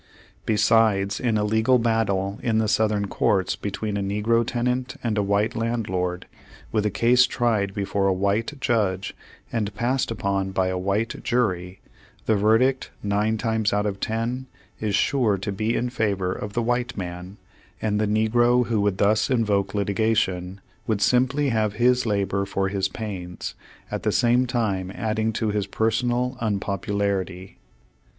Besides, 0.47 1.19
in 1.19 1.37
a 1.37 1.43
legal 1.43 1.77
battle 1.77 2.39
in 2.41 2.57
the 2.57 2.67
Southern 2.67 3.05
courts 3.07 3.55
between 3.55 3.97
a 3.97 4.01
negro 4.01 4.43
tenant 4.43 4.95
and 5.03 5.15
a 5.15 5.21
white 5.21 5.55
landlord, 5.55 6.25
v/ith 6.73 6.83
the 6.83 6.89
case 6.89 7.27
tried 7.27 7.75
before 7.75 8.07
a 8.07 8.11
white 8.11 8.53
judge 8.59 9.15
and 9.53 9.71
passed 9.75 10.09
upon 10.09 10.49
by 10.49 10.69
a 10.69 10.75
white 10.79 11.23
jury, 11.23 11.81
the 12.25 12.33
verdict, 12.35 12.89
nine 13.03 13.37
times 13.37 13.73
out 13.73 13.85
of 13.85 13.99
ten, 13.99 14.47
is 14.79 14.95
sure 14.95 15.37
to 15.37 15.51
be 15.51 15.75
in 15.75 15.91
favor 15.91 16.31
of 16.33 16.53
the 16.53 16.63
white 16.63 16.97
man, 16.97 17.37
and 17.79 18.01
the 18.01 18.07
negro 18.07 18.65
who 18.65 18.81
would 18.81 18.97
thus 18.97 19.29
invoke 19.29 19.75
litigation 19.75 20.61
would 20.87 21.03
simply 21.03 21.49
have 21.49 21.73
his 21.73 22.07
labor 22.07 22.43
for 22.47 22.69
his 22.69 22.87
pains, 22.87 23.53
at 23.91 24.01
the 24.01 24.11
same 24.11 24.47
time 24.47 24.91
adding 24.95 25.31
to 25.31 25.49
his 25.49 25.67
personal 25.67 26.37
unpopularity. 26.41 27.59